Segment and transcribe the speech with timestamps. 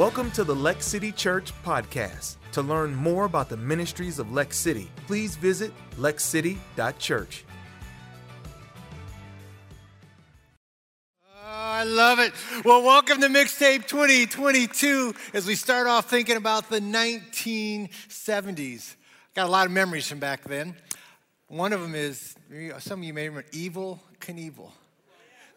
[0.00, 2.36] Welcome to the Lex City Church podcast.
[2.52, 7.44] To learn more about the ministries of Lex City, please visit lexcity.church.
[11.22, 12.32] Oh, I love it.
[12.64, 18.96] Well, welcome to Mixtape 2022 as we start off thinking about the 1970s.
[19.34, 20.76] Got a lot of memories from back then.
[21.48, 22.34] One of them is
[22.78, 24.70] some of you may remember Evel Knievel.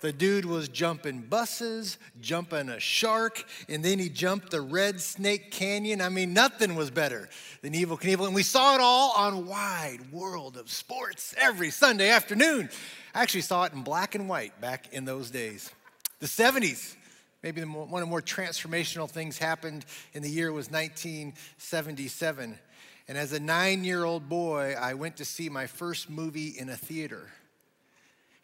[0.03, 5.49] The dude was jumping buses, jumping a shark, and then he jumped the Red Snake
[5.49, 6.01] Canyon.
[6.01, 7.29] I mean, nothing was better
[7.61, 8.25] than Evel Knievel.
[8.25, 12.67] And we saw it all on Wide World of Sports every Sunday afternoon.
[13.15, 15.71] I actually saw it in black and white back in those days.
[16.19, 16.97] The 70s,
[17.41, 22.59] maybe one of the more transformational things happened in the year was 1977.
[23.07, 26.67] And as a nine year old boy, I went to see my first movie in
[26.67, 27.29] a theater.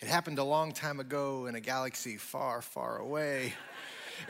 [0.02, 3.54] It happened a long time ago in a galaxy far, far away.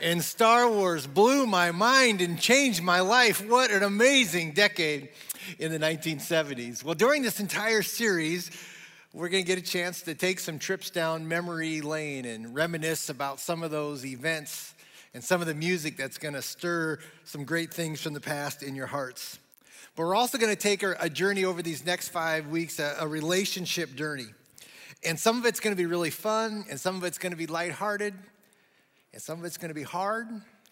[0.00, 3.40] And Star Wars blew my mind and changed my life.
[3.46, 5.10] What an amazing decade
[5.60, 6.82] in the 1970s.
[6.82, 8.50] Well, during this entire series,
[9.12, 13.08] we're going to get a chance to take some trips down memory lane and reminisce
[13.08, 14.74] about some of those events
[15.14, 18.64] and some of the music that's going to stir some great things from the past
[18.64, 19.38] in your hearts.
[19.94, 23.94] But we're also going to take a journey over these next five weeks, a, relationship
[23.94, 24.26] journey.
[25.04, 27.38] And some of it's going to be really fun, and some of it's going to
[27.38, 28.14] be lighthearted,
[29.12, 30.28] and some of it's going to be hard,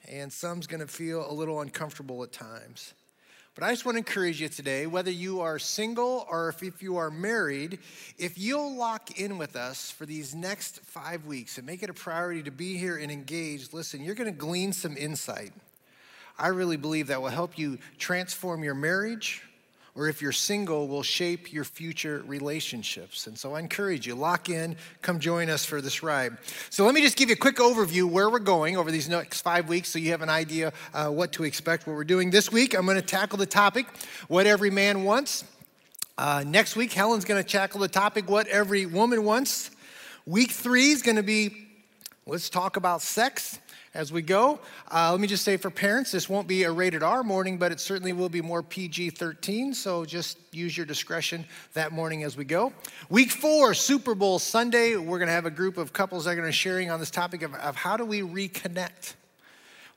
[0.07, 2.93] and some's going to feel a little uncomfortable at times.
[3.55, 6.98] But I just want to encourage you today, whether you are single or if, you
[6.98, 7.81] are married,
[8.17, 11.95] if you'll lock in with us for these next five weeks and make it a
[11.95, 15.53] priority to be here and engage, listen, you're going to glean some insight.
[16.39, 19.42] I really believe that will help you transform your marriage,
[19.94, 23.27] or if you're single, will shape your future relationships.
[23.27, 26.36] And so I encourage you, lock in, come join us for this ride.
[26.70, 29.42] So let me just give you a quick overview where we're going over these next
[29.42, 32.30] five weeks so you have an idea uh, what to expect, what we're doing.
[32.30, 33.86] This week, I'm going to tackle the topic,
[34.29, 35.45] What Every Man Wants.
[36.17, 39.70] Uh, next week, Helen's going to tackle the topic, What Every Woman Wants.
[40.27, 41.67] Week three is going to be,
[42.28, 43.58] Let's talk about sex
[43.94, 44.61] as we go.
[44.92, 47.72] Uh, let me just say for parents, this won't be a rated R morning, but
[47.72, 49.72] it certainly will be more PG 13.
[49.72, 52.74] So just use your discretion that morning as we go.
[53.08, 56.36] Week four, Super Bowl Sunday, we're going to have a group of couples that are
[56.36, 59.14] going to sharing on this topic of, of how do we reconnect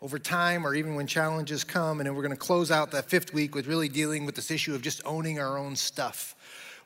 [0.01, 1.99] over time or even when challenges come.
[1.99, 4.51] And then we're going to close out that fifth week with really dealing with this
[4.51, 6.33] issue of just owning our own stuff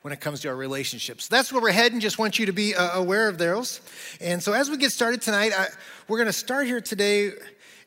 [0.06, 1.26] when it comes to our relationships.
[1.26, 1.98] That's where we're heading.
[1.98, 3.80] Just want you to be uh, aware of those.
[4.20, 5.66] And so, as we get started tonight, I,
[6.06, 7.32] we're going to start here today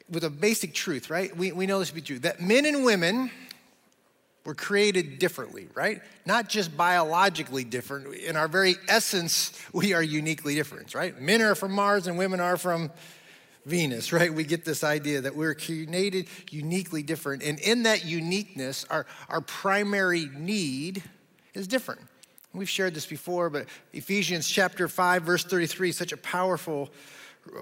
[0.10, 1.34] with a basic truth, right?
[1.38, 3.32] We, we know this to be true that men and women
[4.44, 6.02] were created differently, right?
[6.26, 8.14] Not just biologically different.
[8.14, 11.18] In our very essence, we are uniquely different, right?
[11.22, 12.92] Men are from Mars and women are from
[13.66, 14.34] Venus, right?
[14.34, 17.44] We get this idea that we're created uniquely different.
[17.44, 21.02] And in that uniqueness, our, our primary need
[21.54, 22.02] is different.
[22.54, 26.90] We've shared this before, but Ephesians chapter 5, verse 33, such a powerful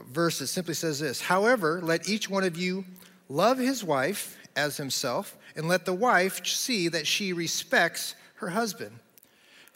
[0.10, 0.40] verse.
[0.40, 2.86] It simply says this However, let each one of you
[3.30, 8.98] love his wife as himself, and let the wife see that she respects her husband.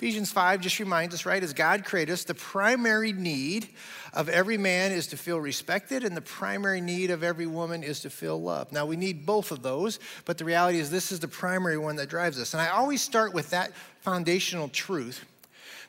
[0.02, 3.70] Ephesians 5 just reminds us, right, as God created us, the primary need
[4.16, 8.00] of every man is to feel respected, and the primary need of every woman is
[8.00, 8.72] to feel loved.
[8.72, 11.98] Now, we need both of those, but the reality is this is the primary one
[11.98, 12.56] that drives us.
[12.56, 15.24] And I always start with that foundational truth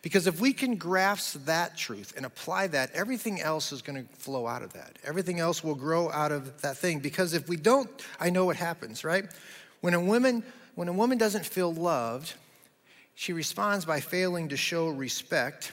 [0.03, 4.15] because if we can grasp that truth and apply that, everything else is going to
[4.17, 4.99] flow out of that.
[5.05, 6.99] Everything else will grow out of that thing.
[6.99, 7.89] Because if we don't,
[8.21, 9.25] I know what happens, right?
[9.81, 10.43] When a woman,
[10.75, 12.35] when a woman doesn't feel loved,
[13.15, 15.73] she responds by failing to show respect.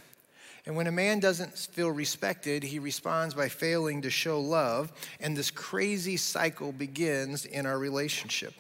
[0.66, 4.92] And when a man doesn't feel respected, he responds by failing to show love.
[5.20, 8.54] And this crazy cycle begins in our relationship.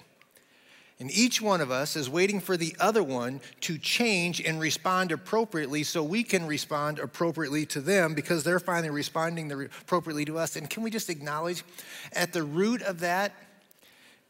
[0.99, 5.13] And each one of us is waiting for the other one to change and respond
[5.13, 10.57] appropriately so we can respond appropriately to them because they're finally responding appropriately to us.
[10.57, 11.63] And can we just acknowledge
[12.11, 13.33] at the root of that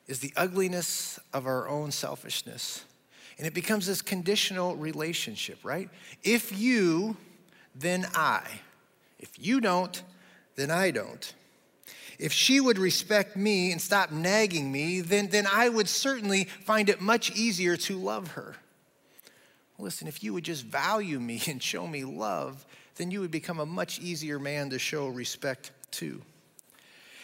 [0.06, 2.86] is the ugliness of our own selfishness?
[3.39, 5.89] And it becomes this conditional relationship, right?
[6.24, 7.15] If you,
[7.74, 8.44] then I.
[9.18, 10.03] If you don't,
[10.57, 11.33] then I don't.
[12.19, 16.89] If she would respect me and stop nagging me, then, then I would certainly find
[16.89, 18.56] it much easier to love her.
[19.77, 22.65] Listen, if you would just value me and show me love,
[22.97, 26.21] then you would become a much easier man to show respect to.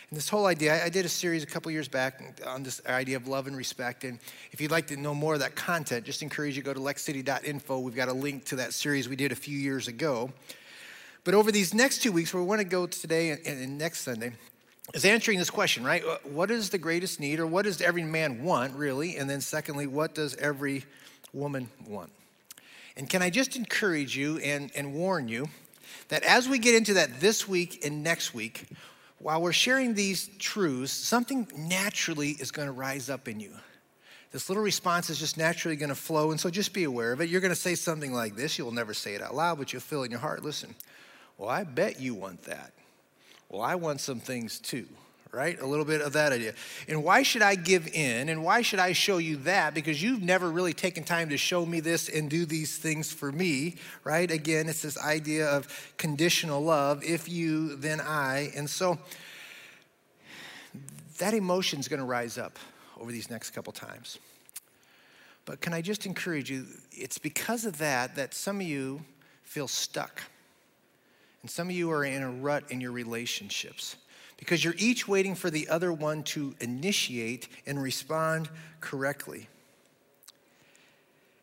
[0.09, 3.17] And this whole idea, I did a series a couple years back on this idea
[3.17, 4.03] of love and respect.
[4.03, 4.19] And
[4.51, 6.79] if you'd like to know more of that content, just encourage you to go to
[6.79, 7.79] lexcity.info.
[7.79, 10.31] We've got a link to that series we did a few years ago.
[11.23, 14.33] But over these next two weeks, where we want to go today and, next Sunday,
[14.93, 16.05] is answering this question, right?
[16.05, 19.17] Uh, what is the greatest need, or what does every man want, really?
[19.17, 20.85] And then, secondly, what does every
[21.33, 22.11] woman want?
[22.95, 25.47] And can I just encourage you and, and warn you
[26.09, 28.67] that as we get into that this week and next week,
[29.25, 33.49] while we're sharing these truths, something naturally is going to rise up in you.
[34.31, 37.21] This little response is just naturally going to flow, and so just be aware of
[37.21, 37.27] it.
[37.27, 38.59] You're going to say something like this.
[38.59, 40.43] You'll never say it out loud, but you'll feel in your heart.
[40.43, 40.75] Listen,
[41.39, 42.71] well, I bet you want that.
[43.49, 44.85] Well, I want some things too
[45.35, 45.59] right?
[45.59, 46.53] A little bit of that idea.
[46.87, 48.29] And why should I give in?
[48.29, 49.73] And why should I show you that?
[49.73, 53.31] Because you've never really taken time to show me this and do these things for
[53.31, 54.31] me, right?
[54.31, 57.03] Again, it's this idea of conditional love.
[57.03, 58.51] If you, then I.
[58.55, 58.97] And so
[61.17, 62.57] that emotion is going to rise up
[62.99, 64.17] over these next couple times.
[65.43, 66.65] But can I just encourage you?
[66.93, 69.01] It's because of that that some of you
[69.43, 70.21] feel stuck.
[71.41, 73.97] And some of you are in a rut in your relationships
[74.37, 78.49] because you're each waiting for the other one to initiate and respond
[78.81, 79.47] correctly.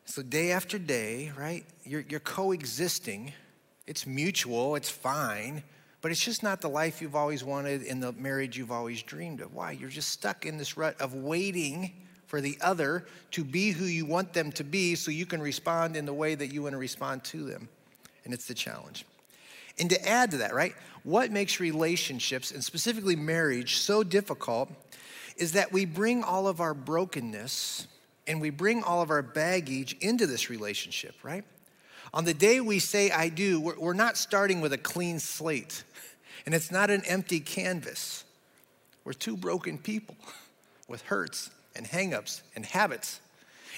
[0.04, 3.32] So, day after day, right, you're, you're coexisting.
[3.86, 5.62] It's mutual, it's fine,
[6.02, 9.40] but it's just not the life you've always wanted in the marriage you've always dreamed
[9.40, 9.54] of.
[9.54, 9.72] Why?
[9.72, 11.92] You're just stuck in this rut of waiting
[12.26, 15.96] for the other to be who you want them to be so you can respond
[15.96, 17.68] in the way that you want to respond to them.
[18.24, 19.04] And it's the challenge.
[19.82, 24.70] And to add to that, right, what makes relationships, and specifically marriage, so difficult
[25.36, 27.88] is that we bring all of our brokenness
[28.28, 31.42] and we bring all of our baggage into this relationship, right?
[32.14, 35.82] On the day we say I do, we're not starting with a clean slate,
[36.46, 38.22] and it's not an empty canvas.
[39.02, 40.14] We're two broken people
[40.86, 43.18] with hurts and hangups and habits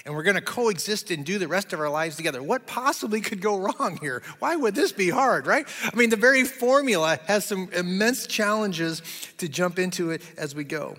[0.03, 2.41] and we're going to coexist and do the rest of our lives together.
[2.43, 4.23] What possibly could go wrong here?
[4.39, 5.67] Why would this be hard, right?
[5.83, 9.01] I mean, the very formula has some immense challenges
[9.37, 10.97] to jump into it as we go.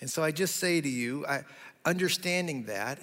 [0.00, 1.44] And so I just say to you, I,
[1.84, 2.98] understanding that,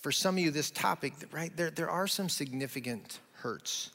[0.00, 3.90] for some of you, this topic, right, there, there are some significant hurts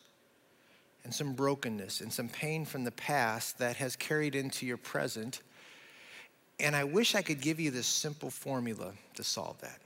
[1.04, 5.42] and some brokenness and some pain from the past that has carried into your present
[6.63, 9.80] and I wish I could give you this simple formula to solve that.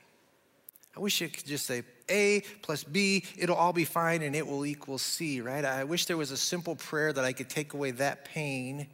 [0.95, 4.45] I wish I could just say A plus B, it'll all be fine and it
[4.45, 5.65] will equal C, right?
[5.65, 8.87] I wish there was a simple prayer that I could take away that pain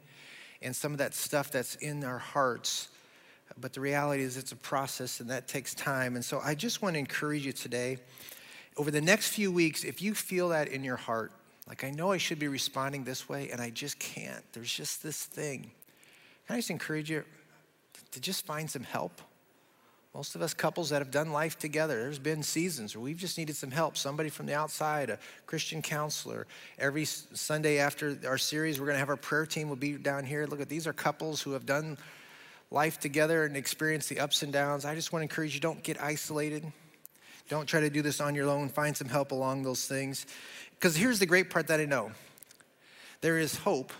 [0.60, 2.88] and some of that stuff that's in our hearts.
[3.60, 6.16] But the reality is, it's a process and that takes time.
[6.16, 7.98] And so I just want to encourage you today
[8.76, 11.32] over the next few weeks, if you feel that in your heart,
[11.68, 15.02] like I know I should be responding this way and I just can't, there's just
[15.02, 15.70] this thing.
[16.46, 17.24] Can I just encourage you?
[18.14, 19.20] To just find some help.
[20.14, 23.36] Most of us couples that have done life together, there's been seasons where we've just
[23.36, 23.96] needed some help.
[23.96, 26.46] Somebody from the outside, a Christian counselor.
[26.78, 30.24] Every Sunday after our series, we're going to have our prayer team will be down
[30.24, 30.46] here.
[30.46, 31.98] Look at these are couples who have done
[32.70, 34.84] life together and experienced the ups and downs.
[34.84, 36.64] I just want to encourage you don't get isolated.
[37.48, 38.68] Don't try to do this on your own.
[38.68, 40.26] Find some help along those things.
[40.78, 42.12] Because here's the great part that I know
[43.20, 43.92] there is hope.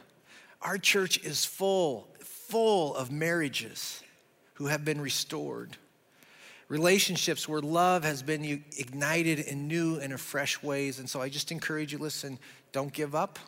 [0.63, 4.04] Our church is full, full of marriages
[4.55, 5.77] who have been restored.
[6.69, 10.99] Relationships where love has been ignited in new and fresh ways.
[10.99, 12.39] And so I just encourage you listen,
[12.73, 13.39] don't give up,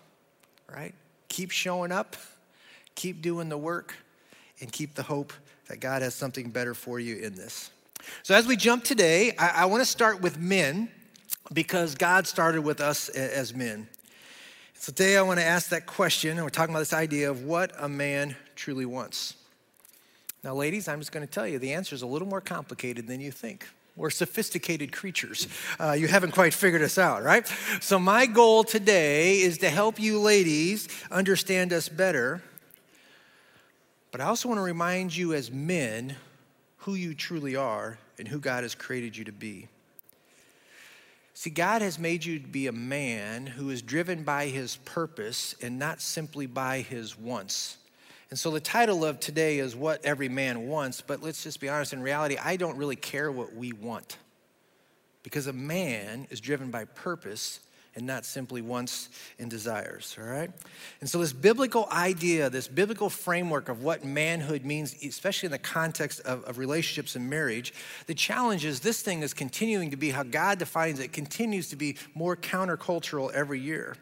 [0.72, 0.94] right?
[1.28, 2.16] Keep showing up,
[2.94, 3.94] keep doing the work,
[4.60, 5.32] and keep the hope
[5.68, 7.70] that God has something better for you in this.
[8.22, 10.88] So as we jump today, I, I want to start with men
[11.52, 13.88] because God started with us as men.
[14.74, 17.44] So today I want to ask that question, and we're talking about this idea of
[17.44, 19.34] what a man truly wants.
[20.46, 23.08] Now, ladies, I'm just going to tell you the answer is a little more complicated
[23.08, 23.66] than you think.
[23.96, 25.48] We're sophisticated creatures.
[25.80, 27.44] Uh, you haven't quite figured us out, right?
[27.80, 32.44] So, my goal today is to help you ladies understand us better.
[34.12, 36.14] But I also want to remind you, as men,
[36.76, 39.66] who you truly are and who God has created you to be.
[41.34, 45.56] See, God has made you to be a man who is driven by his purpose
[45.60, 47.78] and not simply by his wants.
[48.30, 51.68] And so the title of today is What Every Man Wants, but let's just be
[51.68, 54.18] honest, in reality, I don't really care what we want.
[55.22, 57.60] Because a man is driven by purpose
[57.96, 60.50] and not simply wants and desires, all right?
[61.00, 65.58] And so, this biblical idea, this biblical framework of what manhood means, especially in the
[65.58, 67.72] context of, of, relationships and marriage,
[68.06, 71.76] the challenge is this thing is continuing to be how God defines it, continues to
[71.76, 73.96] be more countercultural every year.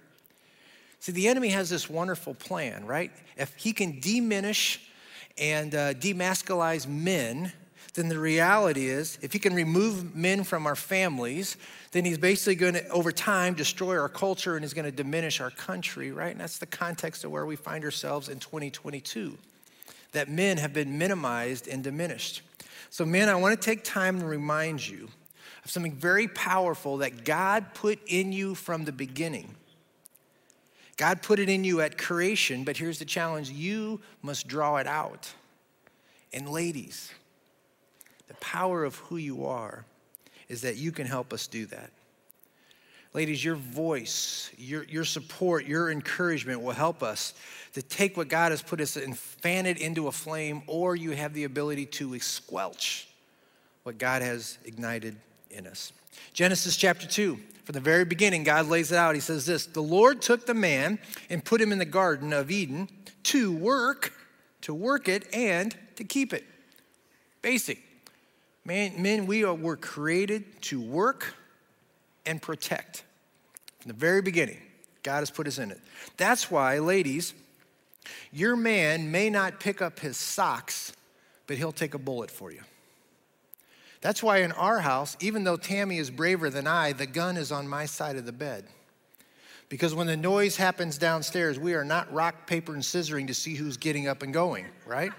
[1.05, 3.13] See, the enemy has this wonderful plan, right?
[3.37, 4.81] If he can diminish
[5.37, 7.53] and uh, demasculize men,
[7.93, 11.59] then the reality is if he can remove men from our families,
[11.93, 15.43] then he's basically going to, over time, destroy our culture and is going to diminish
[15.43, 16.31] our country, right?
[16.31, 19.37] And that's the context of where we find ourselves in 2022
[20.13, 22.41] that men have been minimized and diminished.
[22.89, 25.11] So, men, I want to take time to remind you
[25.67, 29.55] of something very powerful that God put in you from the beginning.
[30.97, 34.87] God put it in you at creation, but here's the challenge you must draw it
[34.87, 35.33] out.
[36.33, 37.11] And, ladies,
[38.29, 39.85] the power of who you are
[40.49, 41.91] is that you can help us do that.
[43.13, 47.35] Ladies, your voice, your, your support, your encouragement will help us
[47.75, 51.13] to take what God has put us and fan it into a flame, or you
[51.13, 53.09] have the ability to squelch
[53.85, 55.15] what God has ignited
[55.51, 55.93] in us.
[56.33, 59.15] Genesis chapter 2, from the very beginning, God lays it out.
[59.15, 60.99] He says this The Lord took the man
[61.31, 62.89] and put him in the Garden of Eden
[63.25, 64.13] to work,
[64.63, 66.45] to work it, and to keep it.
[67.43, 67.79] Basic.
[68.67, 71.35] Man, men, we are, were created to work
[72.25, 73.05] and protect.
[73.81, 74.59] From the very beginning,
[75.03, 75.81] God has put us in it.
[76.17, 77.35] That's why, ladies,
[78.33, 80.93] your man may not pick up his socks,
[81.47, 82.61] but he'll take a bullet for you.
[84.05, 87.51] That's why in our house, even though Tammy is braver than I, the gun is
[87.51, 88.67] on my side of the bed.
[89.71, 93.55] Because when the noise happens downstairs, we are not rock, paper, and scissoring to see
[93.55, 95.11] who's getting up and going, right?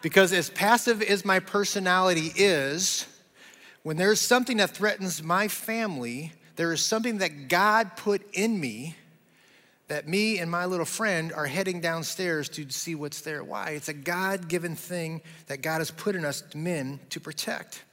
[0.00, 3.06] Because as passive as my personality is,
[3.82, 8.96] when there's something that threatens my family, there is something that God put in me
[9.88, 13.44] that me and my little friend are heading downstairs to see what's there.
[13.44, 13.70] Why?
[13.70, 17.84] It's a God given thing that God has put in us men to protect.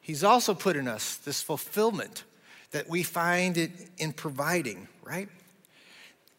[0.00, 2.24] He's also put in us this fulfillment
[2.72, 5.28] that we find it in providing, right?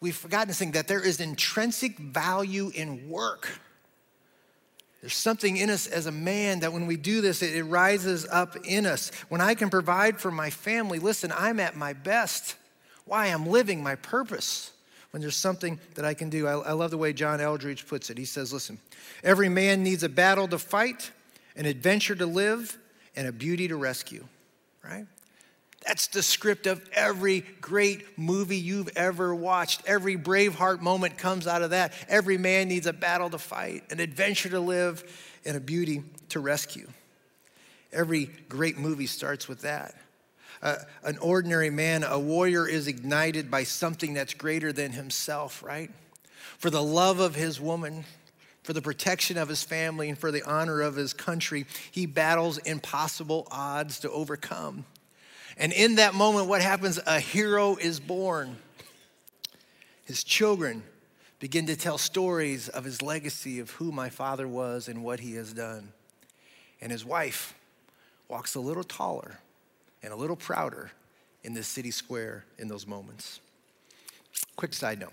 [0.00, 3.58] We've forgotten to think that there is intrinsic value in work.
[5.00, 8.26] There's something in us as a man that when we do this, it, it rises
[8.30, 9.10] up in us.
[9.28, 12.56] When I can provide for my family, listen, I'm at my best
[13.04, 14.72] why I'm living my purpose
[15.10, 16.46] when there's something that I can do.
[16.46, 18.18] I, I love the way John Eldredge puts it.
[18.18, 18.78] He says, Listen,
[19.22, 21.10] every man needs a battle to fight,
[21.56, 22.76] an adventure to live,
[23.14, 24.24] and a beauty to rescue,
[24.82, 25.06] right?
[25.86, 29.82] That's the script of every great movie you've ever watched.
[29.86, 31.92] Every Braveheart moment comes out of that.
[32.08, 35.04] Every man needs a battle to fight, an adventure to live,
[35.44, 36.88] and a beauty to rescue.
[37.92, 39.94] Every great movie starts with that
[40.64, 45.90] an ordinary man, a warrior is ignited by something that's greater than himself, right?
[46.58, 48.04] For the love of his woman,
[48.62, 52.56] for the protection of his family, and for the honor of his country, he battles
[52.58, 54.86] impossible odds to overcome.
[55.58, 56.98] And in that moment, what happens?
[57.06, 58.56] A hero is born.
[60.06, 60.82] His children
[61.40, 65.34] begin to tell stories of his legacy, of who my father was and what he
[65.34, 65.92] has done.
[66.80, 67.54] And his wife
[68.28, 69.40] walks a little taller
[70.04, 70.90] and a little prouder
[71.42, 73.40] in the city square in those moments.
[74.56, 75.12] Quick side note.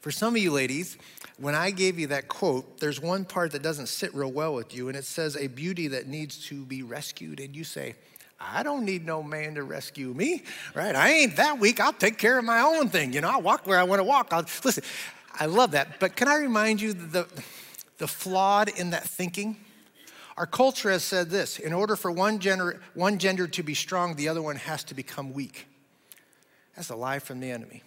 [0.00, 0.98] For some of you ladies,
[1.38, 4.74] when I gave you that quote, there's one part that doesn't sit real well with
[4.74, 7.40] you, and it says, A beauty that needs to be rescued.
[7.40, 7.94] And you say,
[8.38, 10.42] I don't need no man to rescue me,
[10.74, 10.94] right?
[10.94, 11.80] I ain't that weak.
[11.80, 13.12] I'll take care of my own thing.
[13.12, 14.28] You know, I'll walk where I want to walk.
[14.30, 14.84] I'll, listen,
[15.38, 15.98] I love that.
[15.98, 17.26] But can I remind you the,
[17.98, 19.56] the flawed in that thinking?
[20.36, 24.16] Our culture has said this in order for one gender, one gender to be strong,
[24.16, 25.66] the other one has to become weak.
[26.74, 27.82] That's a lie from the enemy.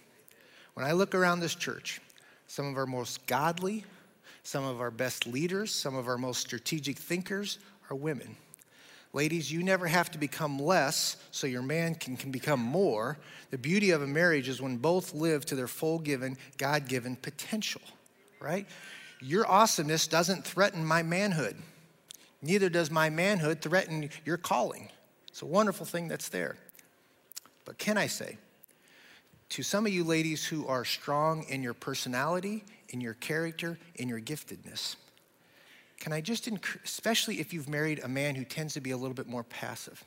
[0.74, 2.00] When I look around this church,
[2.48, 3.84] some of our most godly,
[4.42, 8.36] some of our best leaders, some of our most strategic thinkers are women.
[9.12, 13.18] Ladies, you never have to become less so your man can, can become more.
[13.50, 17.16] The beauty of a marriage is when both live to their full given, God given
[17.16, 17.82] potential,
[18.40, 18.66] right?
[19.20, 21.56] Your awesomeness doesn't threaten my manhood.
[22.42, 24.88] Neither does my manhood threaten your calling.
[25.28, 26.56] It's a wonderful thing that's there.
[27.64, 28.38] But can I say,
[29.50, 34.08] to some of you ladies who are strong in your personality, in your character, in
[34.08, 34.96] your giftedness,
[35.98, 36.48] can I just,
[36.82, 40.02] especially if you've married a man who tends to be a little bit more passive,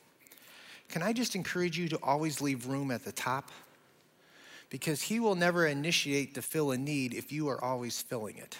[0.88, 3.50] can I just encourage you to always leave room at the top?
[4.70, 8.58] Because he will never initiate to fill a need if you are always filling it.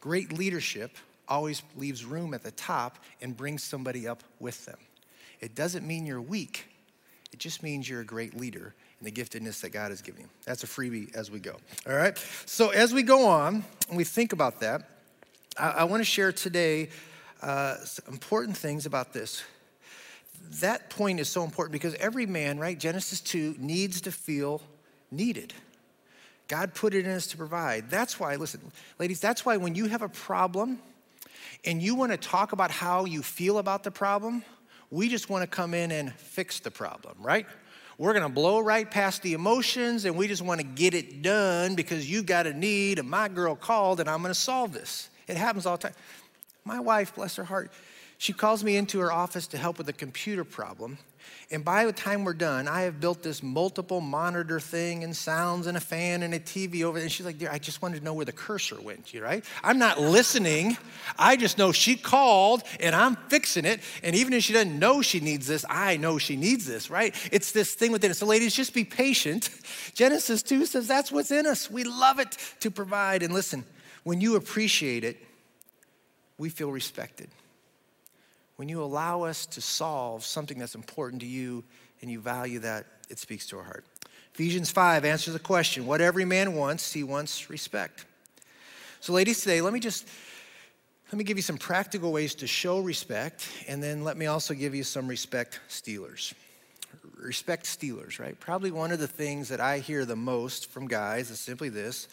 [0.00, 0.96] Great leadership
[1.28, 4.78] always leaves room at the top and brings somebody up with them.
[5.40, 6.66] It doesn't mean you're weak,
[7.32, 10.28] it just means you're a great leader in the giftedness that God has given you.
[10.44, 11.56] That's a freebie as we go.
[11.88, 12.16] All right?
[12.46, 14.88] So, as we go on and we think about that,
[15.58, 16.90] I, I want to share today
[17.40, 17.76] uh,
[18.08, 19.42] important things about this.
[20.60, 24.62] That point is so important because every man, right, Genesis 2, needs to feel
[25.10, 25.54] needed.
[26.48, 27.90] God put it in us to provide.
[27.90, 28.60] That's why, listen,
[28.98, 30.80] ladies, that's why when you have a problem,
[31.64, 34.44] and you want to talk about how you feel about the problem,
[34.90, 37.46] we just want to come in and fix the problem, right?
[37.98, 41.22] We're going to blow right past the emotions and we just want to get it
[41.22, 44.72] done because you got a need and my girl called and I'm going to solve
[44.72, 45.08] this.
[45.28, 45.94] It happens all the time.
[46.64, 47.70] My wife, bless her heart,
[48.18, 50.98] she calls me into her office to help with a computer problem.
[51.52, 55.66] And by the time we're done, I have built this multiple monitor thing and sounds
[55.66, 57.02] and a fan and a TV over there.
[57.02, 59.44] And she's like, Dear, I just wanted to know where the cursor went, you right?
[59.62, 60.78] I'm not listening.
[61.18, 63.80] I just know she called and I'm fixing it.
[64.02, 67.14] And even if she doesn't know she needs this, I know she needs this, right?
[67.30, 68.18] It's this thing within us.
[68.18, 69.50] So, ladies, just be patient.
[69.94, 71.70] Genesis 2 says that's what's in us.
[71.70, 73.22] We love it to provide.
[73.22, 73.64] And listen,
[74.04, 75.18] when you appreciate it,
[76.38, 77.28] we feel respected
[78.62, 81.64] when you allow us to solve something that's important to you
[82.00, 83.84] and you value that, it speaks to our heart.
[84.34, 88.04] Ephesians 5 answers the question what every man wants, he wants respect.
[89.00, 90.06] So, ladies, today, let me just
[91.10, 94.54] let me give you some practical ways to show respect, and then let me also
[94.54, 96.32] give you some respect stealers.
[97.16, 98.38] Respect stealers, right?
[98.38, 102.06] Probably one of the things that I hear the most from guys is simply this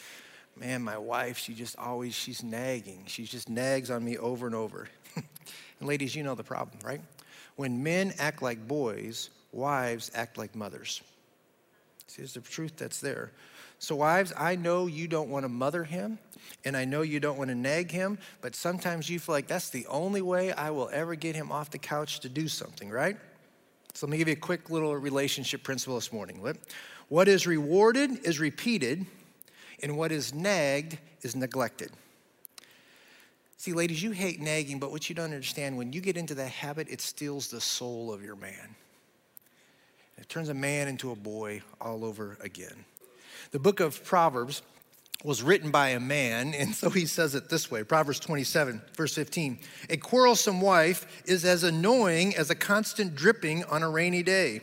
[0.59, 3.03] man, my wife, she just always, she's nagging.
[3.07, 4.89] She just nags on me over and over.
[5.79, 7.01] And ladies, you know the problem, right?
[7.55, 11.01] When men act like boys, wives act like mothers.
[12.07, 13.31] See, there's the truth that's there.
[13.81, 16.19] So, wives, I know you don't want to mother him,
[16.65, 19.69] and I know you don't want to nag him, but sometimes you feel like that's
[19.69, 23.15] the only way I will ever get him off the couch to do something, right?
[23.93, 26.45] So, let me give you a quick little relationship principle this morning.
[27.07, 29.05] What is rewarded is repeated,
[29.83, 31.91] and what is nagged is neglected.
[33.57, 36.49] See, ladies, you hate nagging, but what you don't understand, when you get into that
[36.49, 38.75] habit, it steals the soul of your man.
[40.17, 42.85] It turns a man into a boy all over again.
[43.51, 44.61] The book of Proverbs
[45.23, 49.15] was written by a man, and so he says it this way Proverbs 27, verse
[49.15, 49.59] 15.
[49.89, 54.61] A quarrelsome wife is as annoying as a constant dripping on a rainy day.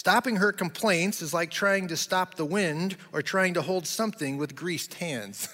[0.00, 4.38] Stopping her complaints is like trying to stop the wind or trying to hold something
[4.38, 5.46] with greased hands.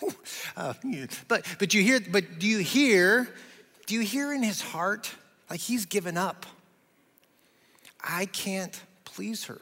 [0.56, 0.72] uh,
[1.28, 3.28] but but you hear but do you hear
[3.84, 5.10] do you hear in his heart
[5.50, 6.46] like he's given up?
[8.02, 9.60] I can't please her.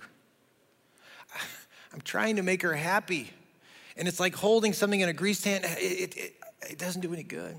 [1.92, 3.32] I'm trying to make her happy.
[3.96, 5.64] And it's like holding something in a greased hand.
[5.64, 6.34] It, it, it,
[6.70, 7.56] it doesn't do any good.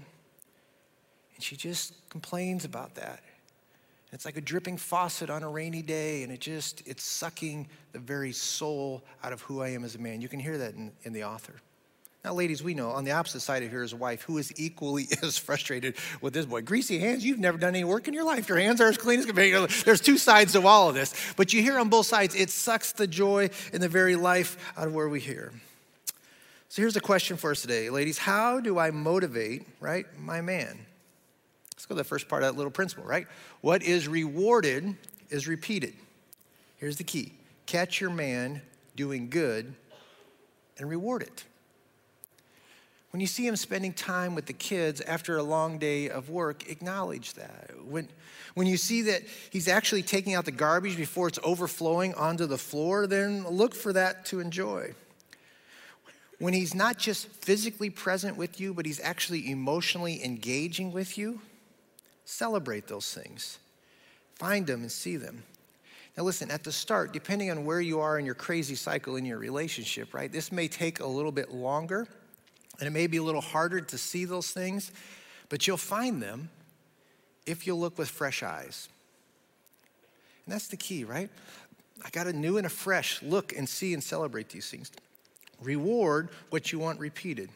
[1.35, 3.24] And she just complains about that.
[4.11, 7.99] It's like a dripping faucet on a rainy day, and it just, it's sucking the
[7.99, 10.21] very soul out of who I am as a man.
[10.21, 11.55] You can hear that in, in the author.
[12.25, 14.51] Now, ladies, we know on the opposite side of here is a wife who is
[14.59, 16.63] equally as frustrated with this boy.
[16.63, 18.49] Greasy hands, you've never done any work in your life.
[18.49, 19.51] Your hands are as clean as can be.
[19.51, 21.13] There's two sides to all of this.
[21.35, 24.87] But you hear on both sides, it sucks the joy in the very life out
[24.87, 25.51] of where we hear.
[26.69, 28.17] So here's a question for us today, ladies.
[28.17, 30.79] How do I motivate, right, my man?
[31.85, 33.27] Let's go to the first part of that little principle, right?
[33.61, 34.95] What is rewarded
[35.29, 35.93] is repeated.
[36.77, 37.33] Here's the key
[37.67, 38.63] catch your man
[38.95, 39.71] doing good
[40.79, 41.43] and reward it.
[43.11, 46.67] When you see him spending time with the kids after a long day of work,
[46.71, 47.69] acknowledge that.
[47.87, 48.09] When,
[48.55, 49.21] when you see that
[49.51, 53.93] he's actually taking out the garbage before it's overflowing onto the floor, then look for
[53.93, 54.95] that to enjoy.
[56.39, 61.41] When he's not just physically present with you, but he's actually emotionally engaging with you,
[62.25, 63.59] celebrate those things.
[64.35, 65.43] Find them and see them.
[66.17, 69.25] Now, listen, at the start, depending on where you are in your crazy cycle in
[69.25, 72.07] your relationship, right, this may take a little bit longer
[72.79, 74.91] and it may be a little harder to see those things,
[75.49, 76.49] but you'll find them
[77.45, 78.89] if you look with fresh eyes.
[80.45, 81.29] And that's the key, right?
[82.03, 84.91] I got a new and a fresh look and see and celebrate these things.
[85.61, 87.49] Reward what you want repeated.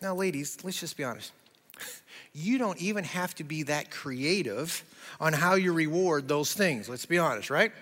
[0.00, 1.32] Now, ladies, let's just be honest.
[2.32, 4.84] You don't even have to be that creative
[5.20, 6.88] on how you reward those things.
[6.88, 7.72] Let's be honest, right?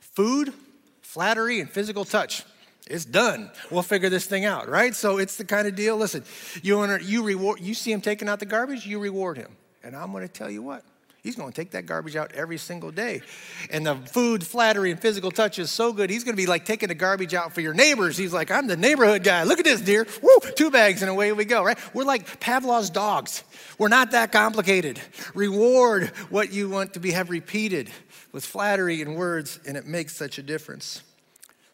[0.00, 0.52] Food,
[1.00, 2.44] flattery, and physical touch.
[2.88, 3.50] It's done.
[3.70, 4.94] We'll figure this thing out, right?
[4.94, 5.96] So it's the kind of deal.
[5.96, 6.24] Listen,
[6.62, 7.60] you to, you reward.
[7.60, 9.56] You see him taking out the garbage, you reward him.
[9.82, 10.84] And I'm going to tell you what.
[11.22, 13.22] He's going to take that garbage out every single day.
[13.70, 16.10] And the food, flattery, and physical touch is so good.
[16.10, 18.16] He's going to be like taking the garbage out for your neighbors.
[18.16, 19.44] He's like, I'm the neighborhood guy.
[19.44, 20.04] Look at this, dear.
[20.20, 21.78] Woo, two bags, and away we go, right?
[21.94, 23.44] We're like Pavlov's dogs.
[23.78, 25.00] We're not that complicated.
[25.32, 27.88] Reward what you want to be have repeated
[28.32, 31.04] with flattery and words, and it makes such a difference.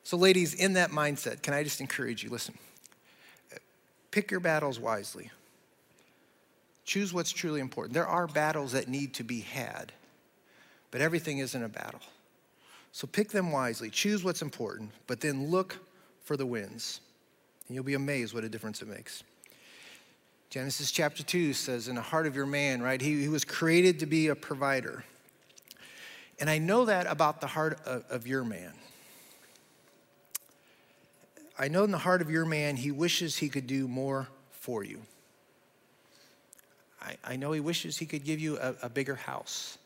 [0.04, 2.28] So, ladies, in that mindset, can I just encourage you?
[2.28, 2.58] Listen,
[4.11, 5.30] pick your battles wisely.
[6.88, 7.92] Choose what's truly important.
[7.92, 9.92] There are battles that need to be had,
[10.90, 12.01] but everything isn't a battle.
[12.92, 13.90] So pick them wisely.
[13.90, 15.77] Choose what's important, but then look
[16.24, 17.01] for the wins.
[17.66, 19.22] And you'll be amazed what a difference it makes.
[20.48, 23.03] Genesis chapter 2 says, In the heart of your man, right?
[23.03, 25.05] He, he was created to be a provider.
[26.40, 28.72] And I know that about the heart of, of your man.
[31.59, 34.83] I know in the heart of your man, he wishes he could do more for
[34.83, 35.03] you.
[37.09, 39.79] I, I know he wishes he could give you a, a bigger house.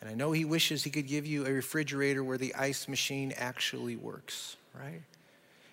[0.00, 3.34] And I know he wishes he could give you a refrigerator where the ice machine
[3.36, 5.02] actually works, right?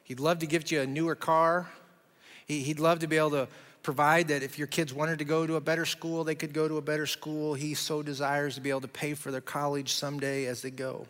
[0.03, 1.69] He'd love to give you a newer car.
[2.45, 3.47] He, he'd love to be able to
[3.84, 6.67] provide that if your kids wanted to go to a better school, they could go
[6.67, 7.53] to a better school.
[7.53, 11.06] He so desires to be able to pay for their college someday as they go.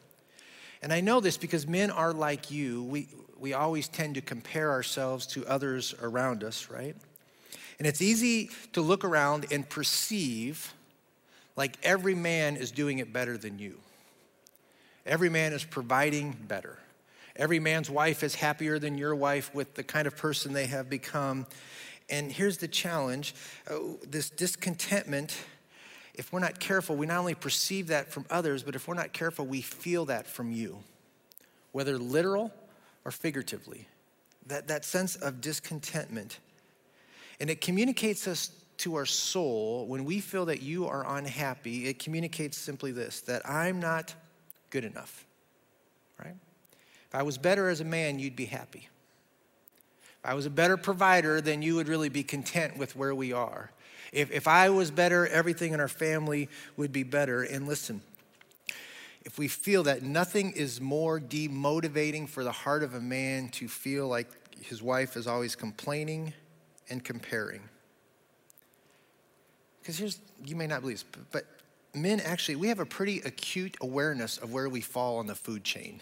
[0.83, 2.83] And I know this because men are like you.
[2.83, 3.07] We,
[3.39, 6.95] we always tend to compare ourselves to others around us, right?
[7.77, 10.73] And it's easy to look around and perceive
[11.55, 13.79] like every man is doing it better than you.
[15.05, 16.77] Every man is providing better.
[17.35, 20.89] Every man's wife is happier than your wife with the kind of person they have
[20.89, 21.45] become.
[22.09, 23.35] And here's the challenge
[23.69, 25.37] uh, this discontentment,
[26.15, 29.13] if we're not careful, we not only perceive that from others, but if we're not
[29.13, 30.79] careful, we feel that from you,
[31.73, 32.51] whether literal
[33.05, 33.87] or figuratively.
[34.47, 36.39] That, that sense of discontentment.
[37.39, 41.87] And it communicates us to our soul when we feel that you are unhappy.
[41.87, 44.13] It communicates simply this that I'm not
[44.69, 45.25] good enough,
[46.23, 46.35] right?
[47.07, 48.87] If I was better as a man, you'd be happy.
[50.23, 53.33] If I was a better provider, then you would really be content with where we
[53.33, 53.71] are.
[54.11, 57.43] If, if I was better, everything in our family would be better.
[57.43, 58.01] And listen,
[59.23, 63.67] if we feel that nothing is more demotivating for the heart of a man to
[63.67, 64.27] feel like
[64.61, 66.33] his wife is always complaining
[66.89, 67.61] and comparing.
[69.81, 71.45] Because here's, you may not believe this, but
[71.93, 75.63] men actually, we have a pretty acute awareness of where we fall on the food
[75.63, 76.01] chain.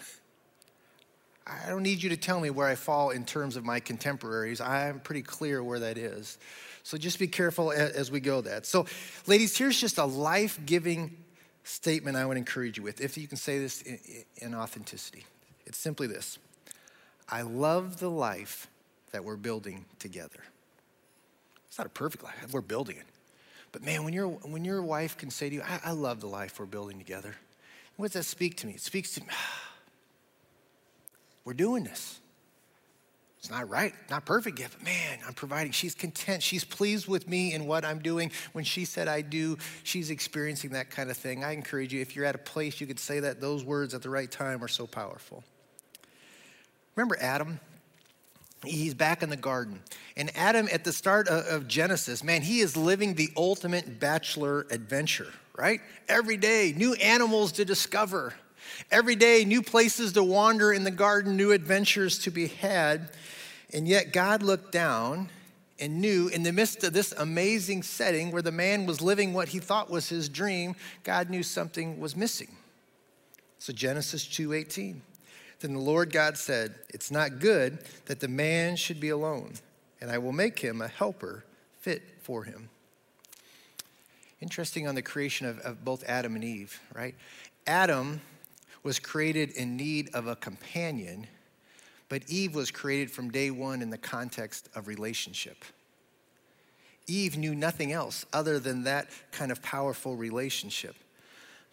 [1.48, 4.60] I don't need you to tell me where I fall in terms of my contemporaries.
[4.60, 6.40] I'm pretty clear where that is.
[6.82, 8.66] So just be careful as we go that.
[8.66, 8.86] So,
[9.28, 11.16] ladies, here's just a life giving
[11.64, 14.00] statement I would encourage you with, if you can say this in,
[14.38, 15.26] in authenticity.
[15.66, 16.38] It's simply this
[17.30, 18.68] I love the life
[19.12, 20.44] that we're building together.
[21.76, 23.04] It's not a perfect life, we're building it.
[23.74, 26.28] But man, when, you when your wife can say to you, I, I love the
[26.28, 27.36] life we're building together,
[27.98, 28.76] what does that speak to me?
[28.76, 29.28] It speaks to me,
[31.44, 32.22] we're doing this.
[33.40, 35.74] It's not right, not perfect yet, but man, I'm providing.
[35.74, 36.42] She's content.
[36.42, 38.32] She's pleased with me and what I'm doing.
[38.54, 41.44] When she said I do, she's experiencing that kind of thing.
[41.44, 44.02] I encourage you, if you're at a place you could say that, those words at
[44.02, 45.44] the right time are so powerful.
[46.96, 47.60] Remember Adam?
[48.66, 49.80] He's back in the garden.
[50.18, 55.32] And Adam, at the start of Genesis, man, he is living the ultimate bachelor adventure,
[55.58, 55.82] right?
[56.08, 58.34] Every day, new animals to discover.
[58.92, 63.10] Every day, new places to wander in the garden, new adventures to be had.
[63.74, 65.30] And yet, God looked down
[65.80, 69.50] and knew in the midst of this amazing setting where the man was living what
[69.50, 72.56] he thought was his dream, God knew something was missing.
[73.60, 75.02] So Genesis 2:18.
[75.60, 79.54] Then the Lord God said, "It's not good that the man should be alone,
[80.02, 81.46] and I will make him a helper
[81.80, 82.70] fit for him."
[84.42, 87.16] Interesting on the creation of, of both Adam and Eve, right?
[87.66, 88.22] Adam
[88.84, 91.28] was created in need of a companion
[92.10, 95.66] but Eve was created from day one in the context of relationship.
[97.08, 100.96] Eve knew nothing else other than that kind of powerful relationship.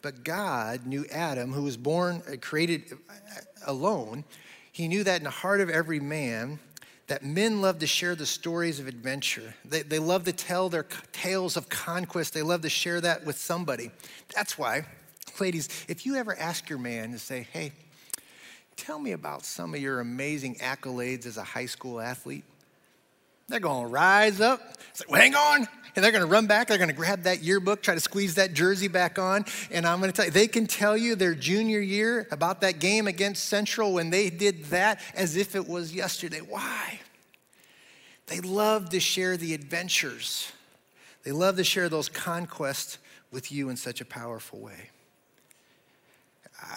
[0.02, 3.14] But God knew Adam, who was born, uh, created uh,
[3.66, 4.24] alone.
[4.72, 6.58] He knew that in the heart of every man,
[7.06, 9.54] that men love to share the stories of adventure.
[9.64, 12.34] They, they love to tell their tales of conquest.
[12.34, 13.90] They love to share that with somebody.
[14.34, 14.86] That's why,
[15.40, 17.72] ladies, if you ever ask your man to say, hey,
[18.76, 22.44] Tell me about some of your amazing accolades as a high school athlete.
[23.48, 24.60] They're going to rise up,
[24.92, 26.68] say, well, hang on, and they're going to run back.
[26.68, 29.44] They're going to grab that yearbook, try to squeeze that jersey back on.
[29.70, 32.78] And I'm going to tell you, they can tell you their junior year about that
[32.78, 36.40] game against Central when they did that as if it was yesterday.
[36.40, 37.00] Why?
[38.26, 40.50] They love to share the adventures,
[41.24, 42.98] they love to share those conquests
[43.30, 44.90] with you in such a powerful way.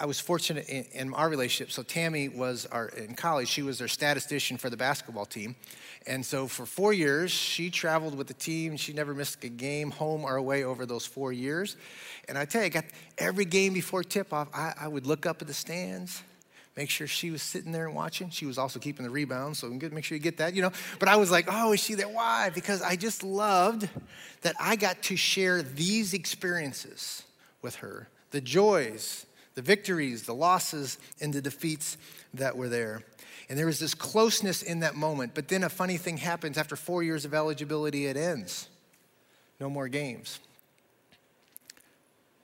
[0.00, 1.72] I was fortunate in, in, our relationship.
[1.72, 3.48] So Tammy was our in college.
[3.48, 5.54] She was their statistician for the basketball team,
[6.06, 8.76] and so for four years she traveled with the team.
[8.76, 11.76] She never missed a game, home or away, over those four years.
[12.28, 12.84] And I tell you, I got
[13.18, 14.48] every game before tip off.
[14.54, 16.22] I, I would look up at the stands,
[16.76, 18.30] make sure she was sitting there and watching.
[18.30, 20.72] She was also keeping the rebounds, so make sure you get that, you know.
[20.98, 22.08] But I was like, oh, is she there?
[22.08, 22.50] Why?
[22.50, 23.88] Because I just loved
[24.42, 27.22] that I got to share these experiences
[27.62, 31.96] with her, the joys the victories, the losses, and the defeats
[32.34, 33.02] that were there.
[33.48, 35.32] And there was this closeness in that moment.
[35.34, 38.68] But then a funny thing happens after four years of eligibility, it ends.
[39.58, 40.38] No more games.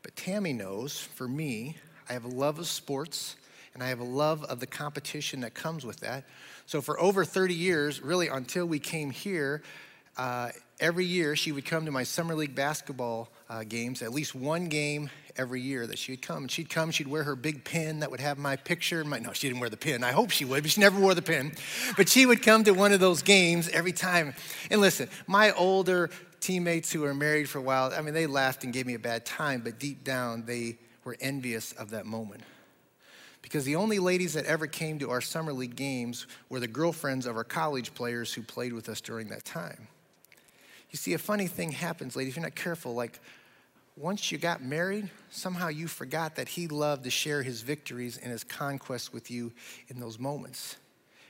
[0.02, 1.76] But Tammy knows, for me,
[2.08, 3.36] I have a love of sports
[3.74, 6.24] and I have a love of the competition that comes with that.
[6.66, 9.62] So for over 30 years, really until we came here,
[10.16, 14.34] uh, every year she would come to my summer league basketball uh, games, at least
[14.34, 16.44] one game every year that she'd come.
[16.44, 19.04] And she'd come, she'd wear her big pin that would have my picture.
[19.04, 20.04] My, no, she didn't wear the pin.
[20.04, 21.52] I hope she would, but she never wore the pin.
[21.96, 24.34] But she would come to one of those games every time.
[24.70, 28.64] And listen, my older teammates who were married for a while, I mean, they laughed
[28.64, 32.42] and gave me a bad time, but deep down, they were envious of that moment.
[33.42, 37.26] Because the only ladies that ever came to our summer league games were the girlfriends
[37.26, 39.88] of our college players who played with us during that time.
[40.90, 42.94] You see, a funny thing happens, ladies, if you're not careful.
[42.94, 43.18] Like,
[43.96, 48.32] once you got married, somehow you forgot that he loved to share his victories and
[48.32, 49.52] his conquests with you
[49.88, 50.76] in those moments.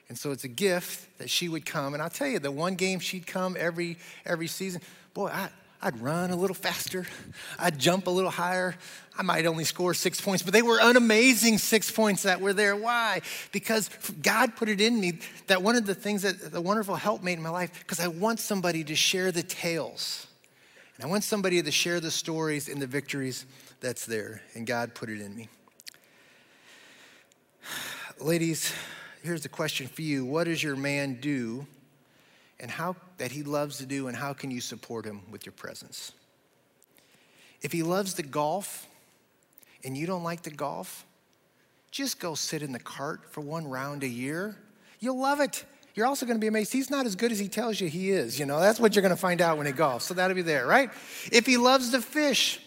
[0.08, 1.94] And so it's a gift that she would come.
[1.94, 4.80] And I'll tell you, the one game she'd come every every season,
[5.14, 5.48] boy, I,
[5.80, 7.06] I'd run a little faster.
[7.58, 8.76] I'd jump a little higher.
[9.18, 12.52] I might only score six points, but they were an amazing six points that were
[12.52, 12.76] there.
[12.76, 13.22] Why?
[13.50, 13.90] Because
[14.22, 17.34] God put it in me that one of the things that the wonderful help made
[17.34, 20.28] in my life, because I want somebody to share the tales.
[21.02, 23.44] I want somebody to share the stories and the victories
[23.80, 24.40] that's there.
[24.54, 25.48] And God put it in me.
[28.20, 28.72] Ladies,
[29.22, 31.66] here's the question for you What does your man do
[32.60, 35.52] and how that he loves to do and how can you support him with your
[35.52, 36.12] presence
[37.60, 38.86] if he loves the golf
[39.84, 41.04] and you don't like the golf
[41.90, 44.56] just go sit in the cart for one round a year
[45.00, 46.72] you'll love it you're also going to be amazed.
[46.72, 48.60] He's not as good as he tells you he is you know?
[48.60, 50.02] That's what you're going to find out when he golfs.
[50.02, 50.90] So that'll be there right?
[51.30, 52.60] If he loves to fish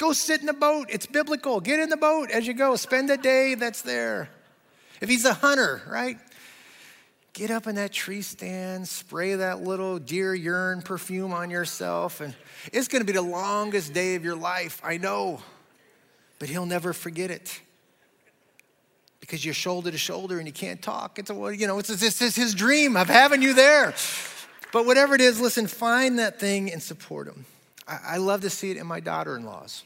[0.00, 0.86] go sit in the boat.
[0.88, 1.60] It's biblical.
[1.60, 2.74] Get in the boat as you go.
[2.74, 4.30] Spend a day that's there.
[5.00, 6.18] If he's a hunter right?
[7.32, 12.34] Get up in that tree stand, spray that little deer urine perfume on yourself, and
[12.72, 15.40] it's gonna be the longest day of your life, I know,
[16.40, 17.60] but he'll never forget it.
[19.30, 21.20] Because you're shoulder to shoulder and you can't talk.
[21.20, 23.94] It's a, you know, it's, this is his dream of having you there.
[24.72, 27.46] But whatever it is, listen, find that thing and support him.
[27.86, 29.84] I, I love to see it in my daughter in laws.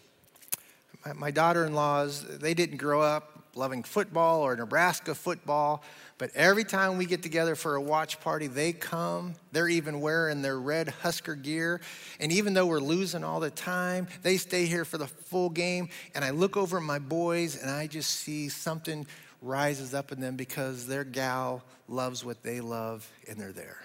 [1.04, 5.82] My, my daughter in laws, they didn't grow up loving football or Nebraska football.
[6.16, 9.34] But every time we get together for a watch party, they come.
[9.52, 11.80] They're even wearing their red Husker gear.
[12.20, 15.88] And even though we're losing all the time, they stay here for the full game.
[16.14, 19.06] And I look over at my boys and I just see something
[19.44, 23.78] rises up in them because their gal loves what they love and they're there.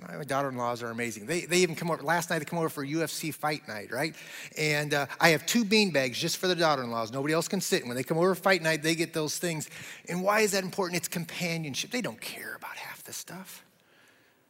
[0.00, 1.26] My daughter-in-laws are amazing.
[1.26, 4.14] They, they even come over, last night they come over for UFC fight night, right?
[4.56, 7.12] And uh, I have two bean bags just for the daughter-in-laws.
[7.12, 7.80] Nobody else can sit.
[7.80, 9.68] And when they come over for fight night, they get those things.
[10.08, 10.96] And why is that important?
[10.96, 11.90] It's companionship.
[11.90, 13.62] They don't care about half the stuff.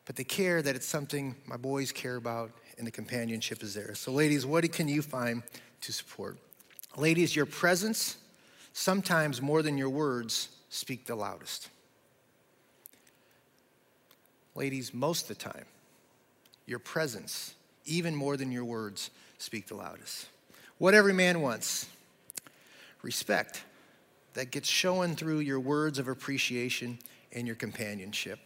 [0.04, 3.94] But they care that it's something my boys care about and the companionship is there.
[3.94, 5.42] So ladies, what can you find
[5.82, 6.36] to support?
[6.96, 8.16] Ladies, your presence,
[8.72, 11.68] sometimes more than your words, speak the loudest.
[14.54, 15.64] Ladies, most of the time,
[16.66, 17.54] your presence,
[17.86, 20.28] even more than your words, speak the loudest.
[20.78, 21.86] What every man wants
[23.02, 23.62] respect
[24.34, 26.98] that gets shown through your words of appreciation
[27.32, 28.38] and your companionship.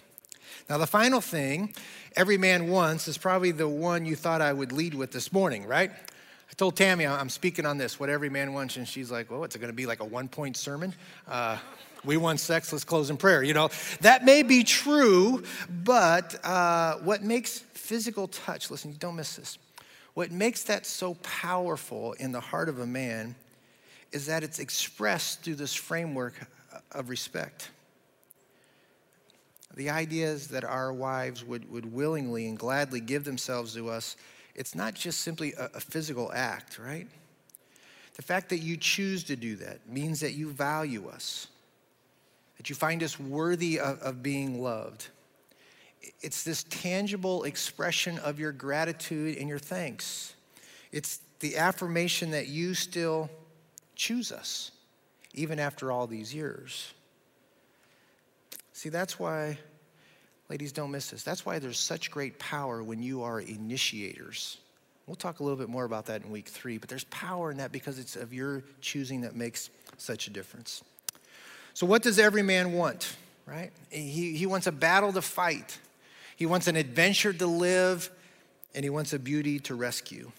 [0.68, 1.74] Now, the final thing
[2.16, 5.66] every man wants is probably the one you thought I would lead with this morning,
[5.66, 5.90] right?
[6.50, 9.40] I told Tammy I'm speaking on this, what every man wants, and she's like, well,
[9.40, 10.94] what's it going to be like a one point sermon?
[11.26, 11.58] Uh,
[12.04, 13.42] we want sex, let's close in prayer.
[13.42, 13.70] You know,
[14.02, 19.58] that may be true, but uh, what makes physical touch, listen, don't miss this.
[20.14, 23.34] What makes that so powerful in the heart of a man
[24.12, 26.34] is that it's expressed through this framework
[26.92, 27.70] of respect.
[29.74, 34.16] The idea is that our wives would, would willingly and gladly give themselves to us.
[34.54, 37.08] It's not just simply a, a physical act, right?
[38.14, 41.48] The fact that you choose to do that means that you value us
[42.56, 45.08] that you find us worthy of, of being loved.
[46.20, 50.34] It's this tangible expression of your gratitude and your thanks.
[50.92, 53.30] It's the affirmation that you still
[53.96, 54.70] choose us,
[55.32, 56.92] even after all these years.
[58.72, 59.58] See, that's why,
[60.48, 61.22] ladies, don't miss this.
[61.22, 64.58] That's why there's such great power when you are initiators.
[65.06, 67.58] We'll talk a little bit more about that in week three, but there's power in
[67.58, 70.82] that because it's of your choosing that makes such a difference.
[71.74, 73.70] So, what does every man want, right?
[73.90, 75.78] He, he wants a battle to fight,
[76.36, 78.10] he wants an adventure to live,
[78.74, 80.32] and he wants a beauty to rescue.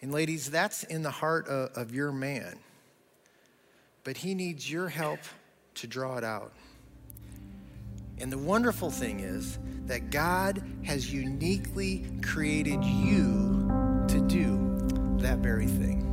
[0.00, 2.58] And, ladies, that's in the heart of, of your man.
[4.04, 5.20] but he needs your help
[5.76, 6.52] to draw it out.
[8.22, 13.68] And the wonderful thing is that God has uniquely created you
[14.06, 14.78] to do
[15.18, 16.11] that very thing.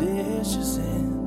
[0.00, 1.19] Dishes in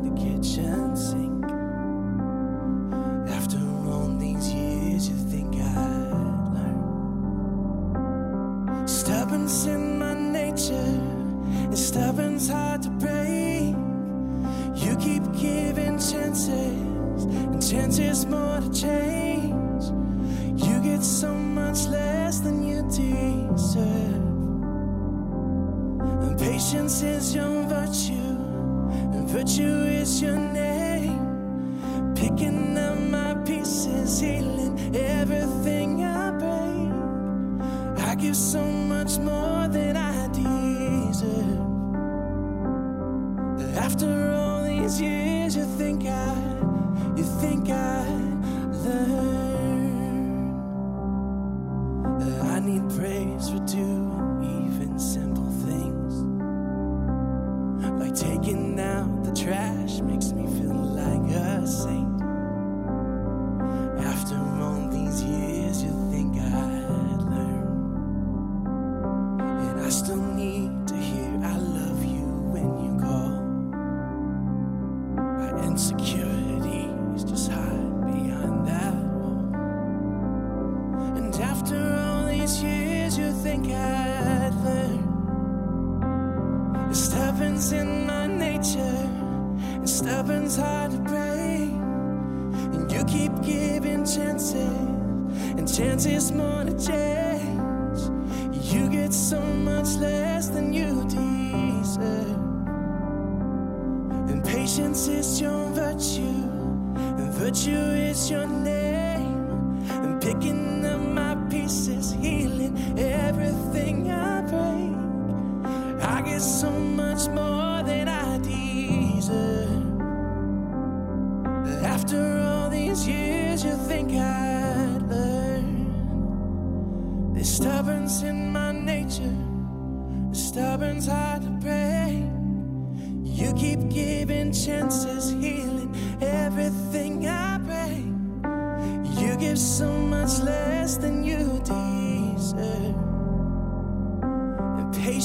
[107.53, 108.72] virtue is your name.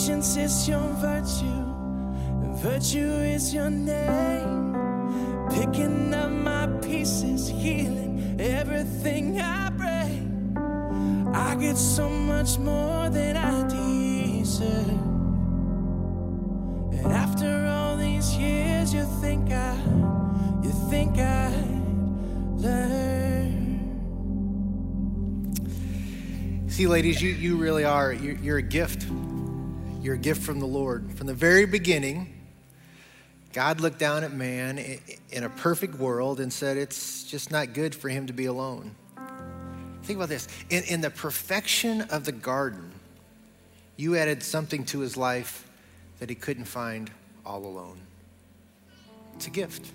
[0.09, 1.65] Patience is your virtue,
[2.63, 4.75] virtue is your name.
[5.51, 10.23] Picking up my pieces, healing everything I break.
[11.35, 14.89] I get so much more than I deserve.
[16.95, 19.77] And after all these years, you think I,
[20.63, 21.51] you think I
[22.57, 23.59] learn.
[26.69, 28.15] See, ladies, you, you really are.
[28.15, 29.05] You're, you're a gift.
[30.01, 31.13] You're a gift from the Lord.
[31.15, 32.33] From the very beginning,
[33.53, 34.79] God looked down at man
[35.31, 38.95] in a perfect world and said, It's just not good for him to be alone.
[40.05, 42.93] Think about this in, in the perfection of the garden,
[43.97, 45.69] you added something to his life
[46.21, 47.11] that he couldn't find
[47.45, 47.99] all alone.
[49.35, 49.91] It's a gift.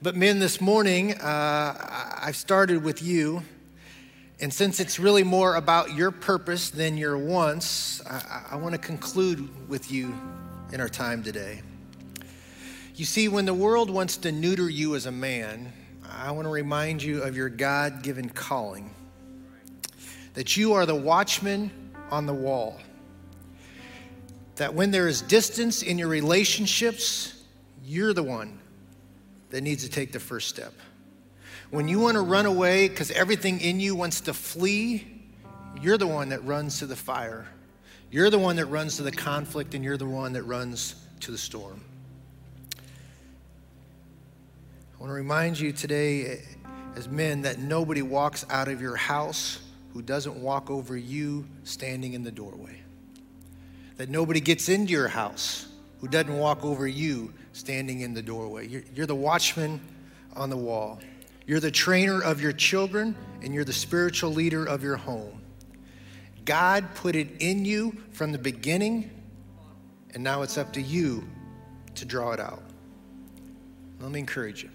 [0.00, 3.42] But, men, this morning, uh, I've started with you.
[4.38, 8.78] And since it's really more about your purpose than your wants, I, I want to
[8.78, 10.14] conclude with you
[10.72, 11.62] in our time today.
[12.94, 15.72] You see, when the world wants to neuter you as a man,
[16.04, 18.94] I want to remind you of your God given calling
[20.34, 21.70] that you are the watchman
[22.10, 22.78] on the wall.
[24.56, 27.42] That when there is distance in your relationships,
[27.84, 28.58] you're the one
[29.50, 30.74] that needs to take the first step.
[31.70, 35.06] When you want to run away because everything in you wants to flee,
[35.82, 37.46] you're the one that runs to the fire.
[38.10, 41.32] You're the one that runs to the conflict, and you're the one that runs to
[41.32, 41.80] the storm.
[42.78, 42.82] I
[44.98, 46.36] want to remind you today, eh,
[46.94, 49.58] as men, that nobody walks out of your house
[49.92, 52.80] who doesn't walk over you standing in the doorway.
[53.96, 55.66] That nobody gets into your house
[56.00, 58.68] who doesn't walk over you standing in the doorway.
[58.68, 59.80] You're, you're the watchman
[60.34, 61.00] on the wall.
[61.46, 65.40] You're the trainer of your children, and you're the spiritual leader of your home.
[66.44, 69.10] God put it in you from the beginning,
[70.14, 71.26] and now it's up to you
[71.94, 72.62] to draw it out.
[74.00, 74.70] Let me encourage you.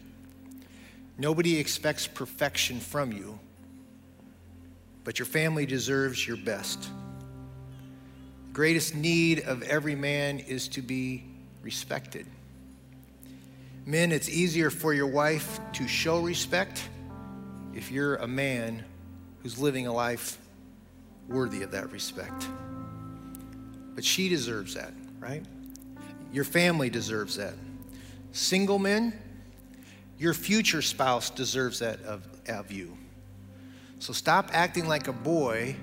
[1.17, 3.37] Nobody expects perfection from you,
[5.03, 6.83] but your family deserves your best.
[8.47, 11.25] The greatest need of every man is to be
[11.61, 12.25] respected.
[13.91, 16.87] Men, it's easier for your wife to show respect
[17.73, 18.85] if you're a man
[19.43, 20.37] who's living a life
[21.27, 22.47] worthy of that respect.
[23.93, 25.43] But she deserves that, right?
[26.31, 27.53] Your family deserves that.
[28.31, 29.11] Single men,
[30.17, 32.97] your future spouse deserves that of, of you.
[33.99, 35.75] So stop acting like a boy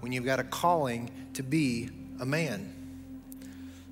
[0.00, 1.88] when you've got a calling to be
[2.20, 2.73] a man.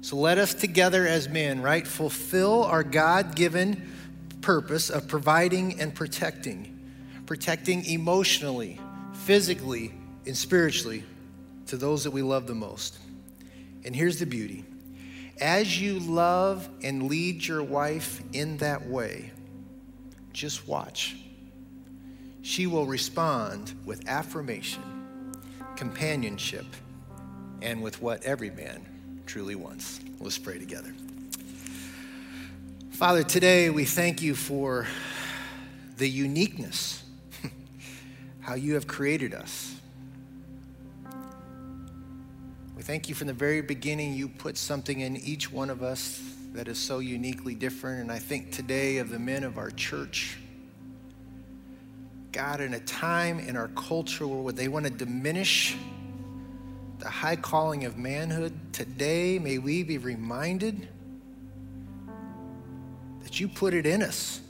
[0.03, 3.88] So let us together as men, right, fulfill our God given
[4.40, 6.76] purpose of providing and protecting,
[7.24, 8.80] protecting emotionally,
[9.12, 9.94] physically,
[10.26, 11.05] and spiritually
[11.66, 12.98] to those that we love the most.
[13.84, 14.64] And here's the beauty
[15.40, 19.30] as you love and lead your wife in that way,
[20.32, 21.16] just watch.
[22.42, 24.82] She will respond with affirmation,
[25.76, 26.66] companionship,
[27.62, 28.91] and with what every man
[29.27, 30.01] truly wants.
[30.20, 30.93] Let's pray together.
[32.91, 34.87] Father, today we thank you for
[35.97, 37.03] the uniqueness,
[38.41, 39.75] how you have created us.
[42.77, 46.20] We thank you from the very beginning, you put something in each one of us
[46.53, 48.01] that is so uniquely different.
[48.01, 50.39] And I think today of the men of our church.
[52.33, 55.77] God, in a time in our culture where they want to diminish
[57.03, 60.86] the high calling of manhood, today may we be reminded
[63.24, 64.40] that you put it in us.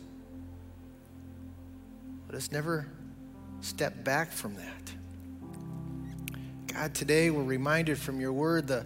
[2.29, 2.87] Let us never
[3.63, 4.93] step back from that.
[6.75, 8.85] God, today we're reminded from your word the,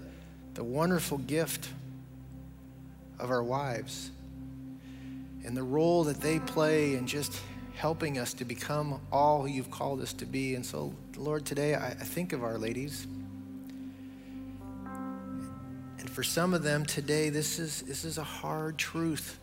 [0.55, 1.69] the wonderful gift
[3.19, 4.13] of our wives
[5.45, 7.41] and the role that they play in just
[7.75, 10.55] helping us to become all you've called us to be.
[10.55, 13.09] And so, Lord, today I, I think of our ladies.
[16.17, 19.39] For some of them today, this is, this is a hard truth.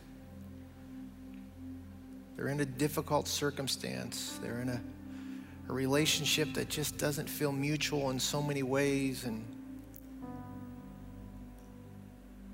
[2.36, 4.39] They're in a difficult circumstance.
[4.41, 4.82] They're in a
[5.69, 9.43] a relationship that just doesn't feel mutual in so many ways and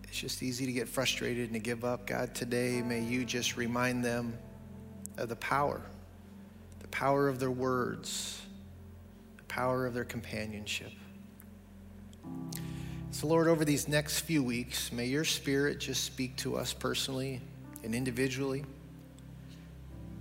[0.03, 2.05] it's just easy to get frustrated and to give up.
[2.05, 4.37] God, today may you just remind them
[5.17, 5.81] of the power,
[6.79, 8.41] the power of their words,
[9.37, 10.91] the power of their companionship.
[13.11, 17.41] So, Lord, over these next few weeks, may your spirit just speak to us personally
[17.83, 18.63] and individually.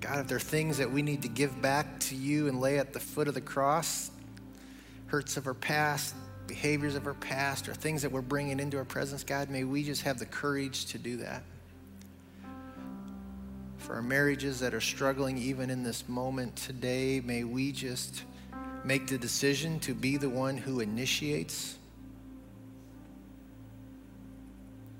[0.00, 2.78] God, if there are things that we need to give back to you and lay
[2.78, 4.10] at the foot of the cross,
[5.06, 6.14] hurts of our past,
[6.46, 9.82] behaviors of our past, or things that we're bringing into our presence, God, may we
[9.84, 11.42] just have the courage to do that.
[13.78, 18.24] For our marriages that are struggling even in this moment today, may we just
[18.84, 21.77] make the decision to be the one who initiates,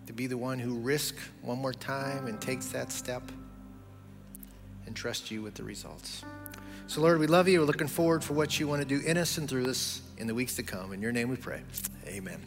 [0.08, 3.22] to be the one who risks one more time and takes that step
[4.86, 6.24] and trust you with the results.
[6.86, 7.60] So, Lord, we love you.
[7.60, 10.26] We're looking forward for what you want to do in us and through us in
[10.26, 10.94] the weeks to come.
[10.94, 11.60] In your name we pray.
[12.06, 12.40] Amen.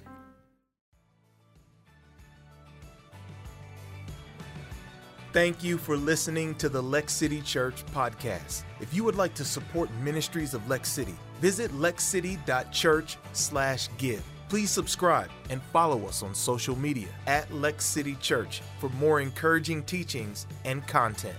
[5.31, 8.63] Thank you for listening to the Lex City Church podcast.
[8.79, 14.23] If you would like to support ministries of Lex City, visit lexcity.church/give.
[14.51, 19.81] Please subscribe and follow us on social media at Lex City Church for more encouraging
[19.83, 21.37] teachings and content.